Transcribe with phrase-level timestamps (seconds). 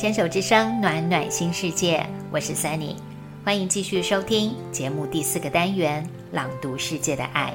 [0.00, 2.96] 牵手之声，暖暖新世界，我是 Sunny，
[3.44, 6.02] 欢迎继续收听节目第四个单元
[6.34, 7.52] 《朗读世界的爱》。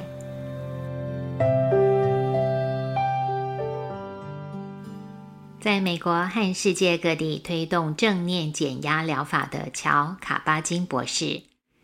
[5.59, 11.41] 在美国和世界各地推动正念减压疗法的乔卡巴金博士，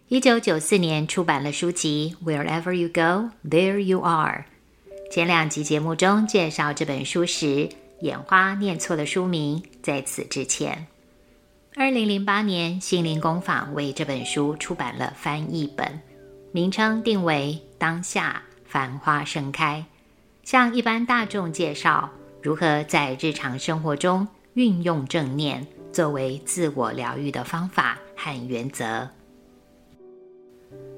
[0.10, 4.46] 一九九四年出版了书籍《Wherever You Go, There You Are》。
[5.12, 7.68] 前两集节目中介绍这本书时，
[8.02, 10.88] 眼花念错了书名，在此之前。
[11.76, 16.02] 二零零八年，心灵工坊为这本书出版了翻译本，
[16.52, 19.86] 名称定为《当下繁花盛开》，
[20.44, 22.10] 向一般大众介绍。
[22.42, 29.08] 如何在日常生活中运用正念作为自我疗愈的方法和原则？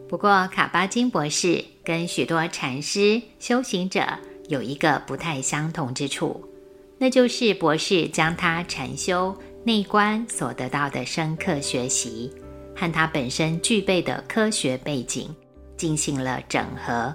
[0.07, 4.05] 不过，卡巴金博士跟许多禅师、修行者
[4.47, 6.47] 有一个不太相同之处，
[6.97, 12.31] 那就是博士将他禅修内观所得到的深刻学习
[12.75, 15.33] 和他本身具备的科学背景
[15.75, 17.13] 进行了整合，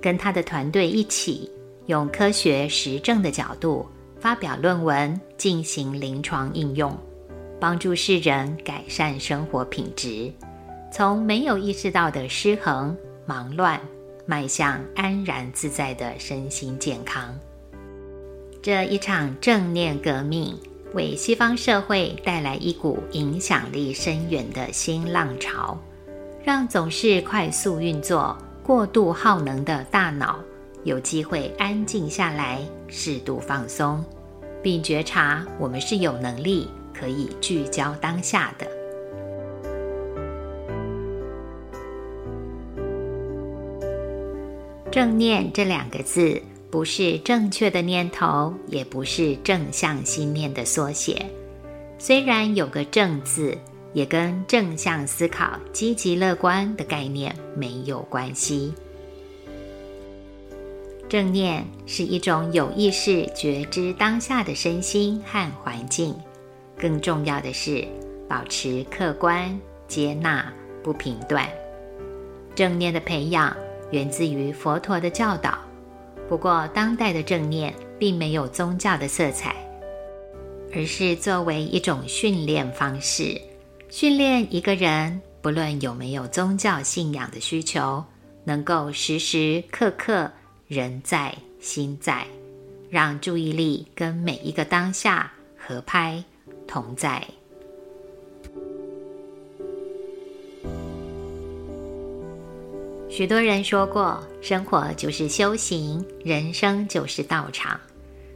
[0.00, 1.50] 跟他的团队一起。
[1.86, 3.88] 用科学实证的角度
[4.20, 6.94] 发表论文，进行临床应用，
[7.58, 10.30] 帮助世人改善生活品质，
[10.92, 13.80] 从没有意识到的失衡、忙乱，
[14.26, 17.34] 迈向安然自在的身心健康。
[18.68, 20.54] 这一场正念革命，
[20.92, 25.78] 为西方社会带来一股影响力深远的新浪潮，
[26.44, 30.38] 让总是快速运作、过度耗能的大脑。
[30.84, 34.04] 有机会安静下来，适度放松，
[34.62, 38.66] 并觉察我们是有能力可以聚焦当下的。
[44.90, 51.24] 正念这两个字，不是正确的念头，也不是正向心念的缩写。
[51.98, 53.56] 虽然有个“正”字，
[53.94, 58.72] 也跟正向思考、积极乐观的概念没有关系。
[61.08, 66.14] 正念是一种有意识觉知当下的身心和环境，
[66.78, 67.82] 更重要的是
[68.28, 69.58] 保持客观、
[69.88, 70.52] 接纳、
[70.82, 71.48] 不评断。
[72.54, 73.56] 正念的培养
[73.90, 75.58] 源自于佛陀的教导，
[76.28, 79.56] 不过当代的正念并没有宗教的色彩，
[80.74, 83.40] 而是作为一种训练方式，
[83.88, 88.04] 训练一个人不论有没有宗教信仰的需求，
[88.44, 90.30] 能够时时刻刻。
[90.66, 92.26] 人在心在，
[92.90, 96.22] 让注意力跟每一个当下合拍
[96.66, 97.26] 同在。
[103.10, 107.80] 许多人说过，生活就是修行，人生就是道场。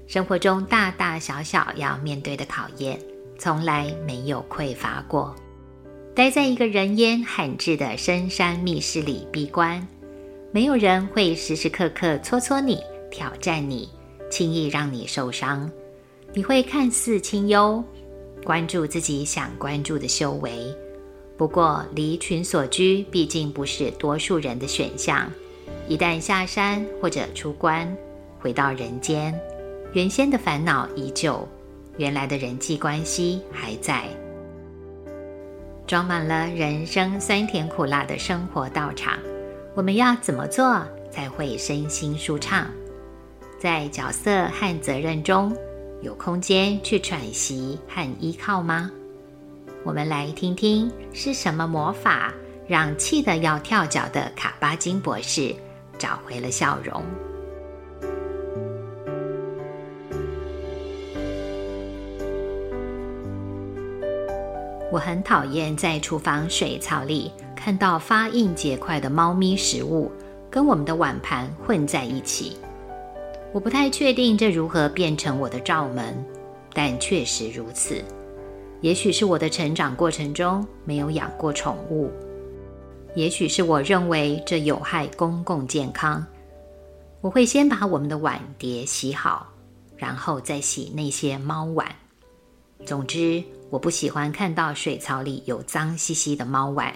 [0.06, 2.98] 生活中大大小小要面对的考验，
[3.38, 5.34] 从来没有匮乏过。
[6.14, 9.86] 待在一个人烟罕至的深山密室里闭关。
[10.50, 13.88] 没有人会时时刻刻戳戳你、挑战你、
[14.30, 15.70] 轻易让你受伤。
[16.34, 17.82] 你会看似清幽，
[18.42, 20.74] 关注自己想关注的修为。
[21.42, 25.28] 不过离群所居毕竟不是多数人的选项。
[25.88, 27.92] 一旦下山或者出关，
[28.38, 29.36] 回到人间，
[29.92, 31.44] 原先的烦恼依旧，
[31.96, 34.04] 原来的人际关系还在，
[35.84, 39.18] 装满了人生酸甜苦辣的生活道场。
[39.74, 42.70] 我们要怎么做才会身心舒畅？
[43.58, 45.52] 在角色和责任中
[46.02, 48.92] 有空间去喘息和依靠吗？
[49.84, 52.32] 我们来听听是什么魔法
[52.66, 55.54] 让气得要跳脚的卡巴金博士
[55.98, 57.02] 找回了笑容。
[64.90, 67.32] 我很讨厌在厨房水槽里。
[67.64, 70.10] 看到发硬结块的猫咪食物
[70.50, 72.56] 跟我们的碗盘混在一起，
[73.52, 76.12] 我不太确定这如何变成我的罩门，
[76.74, 78.02] 但确实如此。
[78.82, 82.10] 也许是我的成长过程中没有养过宠物，
[83.14, 86.24] 也许是我认为这有害公共健康。
[87.20, 89.46] 我会先把我们的碗碟洗好，
[89.96, 91.86] 然后再洗那些猫碗。
[92.84, 93.40] 总之，
[93.70, 96.92] 我不喜欢看到水槽里有脏兮兮的猫碗。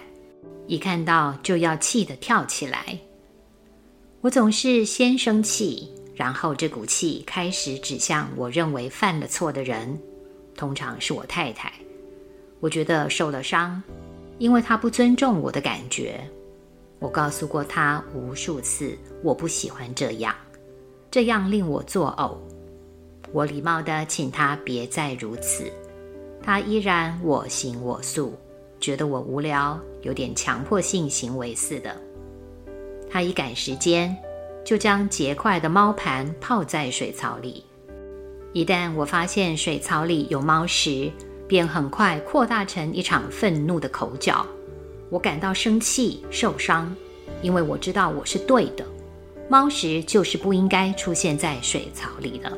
[0.67, 2.99] 一看到就要气得跳起来，
[4.19, 9.97] 我总是先生气，然后这股气开始指向我认为犯了错的人，
[10.57, 11.71] 通常是我太太。
[12.59, 13.81] 我觉得受了伤，
[14.39, 16.19] 因为她不尊重我的感觉。
[16.99, 20.35] 我告诉过她无数次，我不喜欢这样，
[21.09, 22.35] 这样令我作呕。
[23.31, 25.71] 我礼貌地请她别再如此。
[26.41, 28.33] 他依然我行我素，
[28.79, 31.93] 觉得我无聊，有点强迫性行为似的。
[33.09, 34.15] 他一赶时间，
[34.63, 37.65] 就将结块的猫盘泡在水槽里。
[38.53, 41.11] 一旦我发现水槽里有猫时，
[41.47, 44.45] 便很快扩大成一场愤怒的口角。
[45.09, 46.93] 我感到生气、受伤，
[47.41, 48.85] 因为我知道我是对的，
[49.47, 52.51] 猫食就是不应该出现在水槽里的。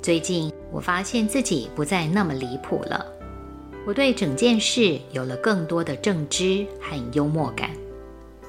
[0.00, 3.04] 最近我发现自己不再那么离谱了，
[3.86, 7.70] 我对整件事有了更多的正知和幽默感。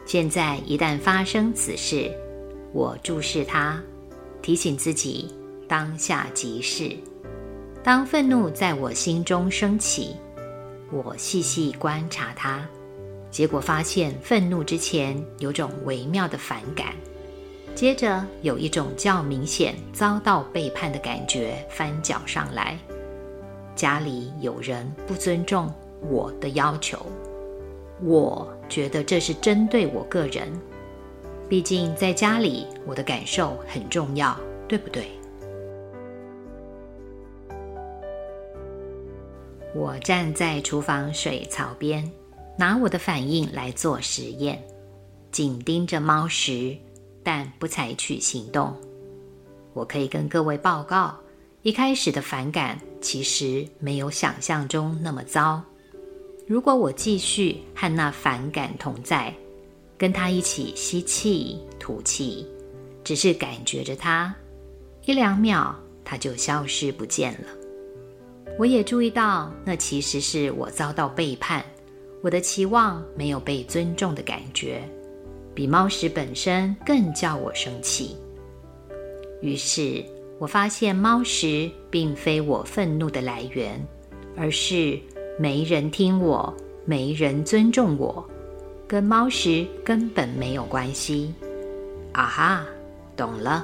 [0.06, 2.10] 现在一旦发生此事，
[2.71, 3.81] 我注视它，
[4.42, 5.33] 提醒自己
[5.68, 6.95] 当下即是。
[7.83, 10.16] 当愤怒在我心中升起，
[10.92, 12.68] 我细细观察它，
[13.31, 16.94] 结果发现愤怒之前有种微妙的反感，
[17.74, 22.77] 接着有一种较明显遭到背叛的感觉翻搅上来。
[23.75, 27.04] 家里有人不尊重我的要求，
[28.01, 30.51] 我觉得这是针对我个人，
[31.50, 35.10] 毕竟在家里我的感受很重要，对不对？
[39.74, 42.07] 我站在厨房水槽边，
[42.56, 44.63] 拿我的反应来做实验，
[45.31, 46.78] 紧盯着猫食，
[47.24, 48.75] 但不采取行动。
[49.74, 51.18] 我可以跟各位报告，
[51.63, 55.60] 一开始的反感其实没有想象中那么糟。
[56.45, 59.34] 如果我继续和那反感同在，
[60.00, 62.48] 跟它一起吸气、吐气，
[63.04, 64.34] 只是感觉着它，
[65.06, 65.75] 一两秒
[66.06, 67.50] 它就消失不见了。
[68.57, 71.63] 我也注意到，那其实是我遭到背叛，
[72.24, 74.81] 我的期望没有被尊重的感觉，
[75.54, 78.16] 比猫屎本身更叫我生气。
[79.42, 80.04] 于是
[80.40, 83.86] 我发现，猫屎并非我愤怒的来源，
[84.38, 84.98] 而是
[85.38, 86.54] 没人听我，
[86.86, 88.25] 没人尊重我，
[88.90, 91.32] 跟猫食根本没有关系。
[92.12, 92.66] 啊哈，
[93.16, 93.64] 懂了。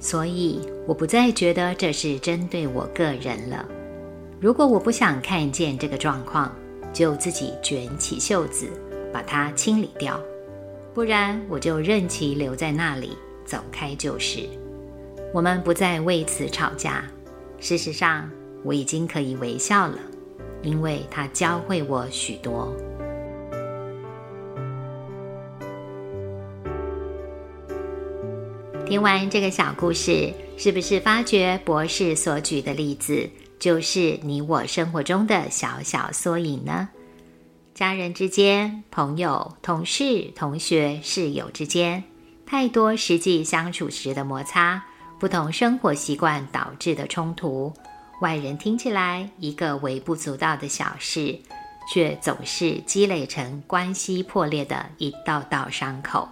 [0.00, 3.64] 所以，我不再觉得这是针对我个人了。
[4.40, 6.52] 如果我不想看见这个状况，
[6.92, 8.68] 就自己卷起袖子，
[9.12, 10.18] 把它清理掉；
[10.92, 14.40] 不然，我就任其留在那里，走开就是。
[15.32, 17.04] 我们不再为此吵架。
[17.60, 18.28] 事实上，
[18.64, 19.98] 我已经可以微笑了，
[20.62, 22.74] 因为它教会我许多。
[28.86, 33.28] 听完这个小故事，是不是发觉博士所举的例子
[33.58, 36.88] 就是你我生活中的小小缩影呢？
[37.74, 42.04] 家人之间、朋友、同事、同学、室友之间，
[42.46, 44.80] 太多实际相处时的摩擦，
[45.18, 47.72] 不同生活习惯导致的冲突，
[48.20, 51.36] 外人听起来一个微不足道的小事，
[51.92, 56.28] 却总是积累成关系破裂的一道道伤口。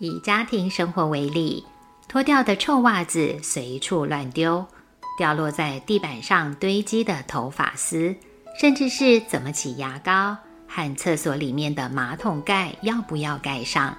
[0.00, 1.62] 以家庭生活为例，
[2.08, 4.66] 脱掉的臭袜子随处乱丢，
[5.18, 8.16] 掉落在地板上堆积的头发丝，
[8.58, 10.34] 甚至是怎么挤牙膏
[10.66, 13.94] 和厕所里面的马桶盖要不要盖上，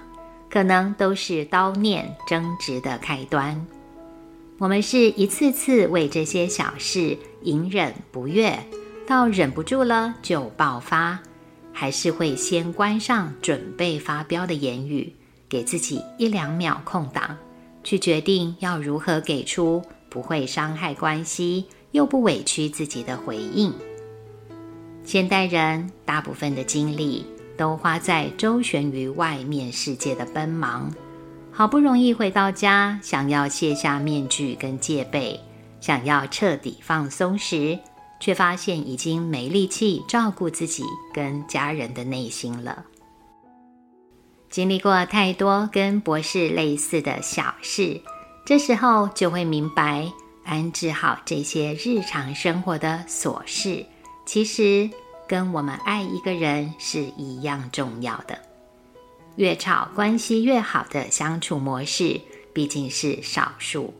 [0.50, 3.64] 可能都是刀念争执的开端。
[4.58, 8.58] 我们是一次次为这些小事隐忍不悦，
[9.06, 11.20] 到忍不住了就爆发，
[11.72, 15.14] 还是会先关上准备发飙的言语？
[15.52, 17.36] 给自己一两秒空档，
[17.84, 23.70] 去决定要如何给出不会伤害关系又不委屈自己的回应。
[25.04, 30.90] 现代人大部分的精力都花在周旋于外面世界的奔忙，
[31.50, 35.38] 好不容易回到家，想要卸下面具跟戒备，
[35.82, 37.78] 想要彻底放松时，
[38.18, 40.82] 却发现已经没力气照顾自己
[41.12, 42.86] 跟家人的内心了。
[44.52, 47.98] 经历过太多跟博士类似的小事，
[48.44, 50.12] 这时候就会明白，
[50.44, 53.86] 安置好这些日常生活的琐事，
[54.26, 54.90] 其实
[55.26, 58.38] 跟我们爱一个人是一样重要的。
[59.36, 62.20] 越吵关系越好的相处模式，
[62.52, 63.94] 毕竟是少数。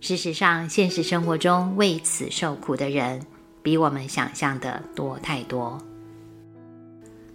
[0.00, 3.26] 事实上，现实生活中为此受苦的人，
[3.62, 5.78] 比我们想象的多太多。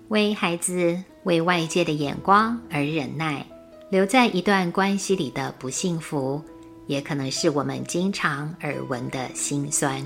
[0.08, 1.04] 为孩子。
[1.24, 3.46] 为外界的眼光而忍耐，
[3.90, 6.42] 留在一段关系里的不幸福，
[6.88, 10.02] 也可能是我们经常耳闻的心酸。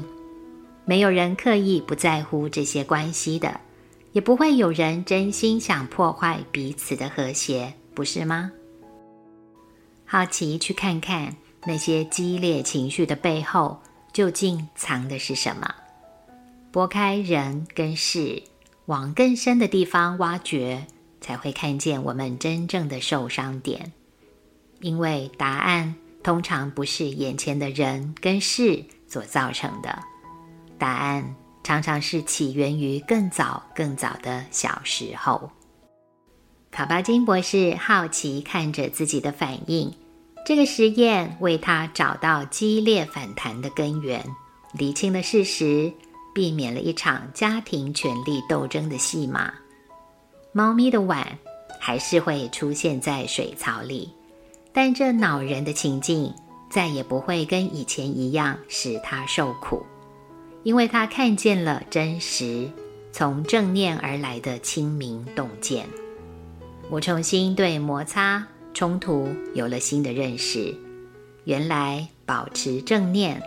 [0.84, 3.60] 没有人刻意不在乎这些关系的，
[4.12, 8.51] 也不会有人真心想破坏彼此的和谐，不是吗？
[10.05, 13.79] 好奇去看看那些激烈情绪的背后
[14.13, 15.74] 究竟藏的是什么。
[16.72, 18.43] 拨开人跟事，
[18.86, 20.86] 往更深的地方挖掘，
[21.25, 23.91] 才会看见我们真正的受伤点。
[24.79, 29.98] 因为答案通常不是眼前的人跟事所造成的，
[30.77, 35.50] 答案常常是起源于更早更早的小时候。
[36.70, 39.91] 卡巴金博士好奇看着自己的反应，
[40.46, 44.24] 这个实验为他找到激烈反弹的根源，
[44.74, 45.91] 厘清了事实，
[46.36, 49.51] 避免了一场家庭权力斗争的戏码。
[50.58, 51.38] 猫咪的碗
[51.82, 54.10] 还是会出现在水槽里，
[54.72, 56.34] 但这恼人的情境
[56.70, 59.86] 再也不会跟以前一样使它受苦，
[60.64, 62.72] 因为它看见了真实
[63.12, 65.86] 从正念而来的清明洞见。
[66.90, 70.74] 我重新对摩擦冲突有了新的认识。
[71.44, 73.44] 原来保持正念，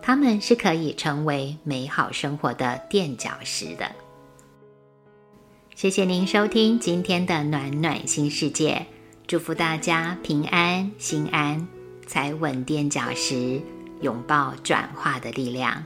[0.00, 3.90] 他们是可以成为美好生活的垫脚石的。
[5.82, 8.86] 谢谢您收听今天的暖暖新世界，
[9.26, 11.66] 祝福大家平安心安，
[12.06, 13.60] 踩稳垫脚石，
[14.00, 15.84] 拥抱转化的力量。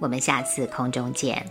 [0.00, 1.46] 我们下次空中见。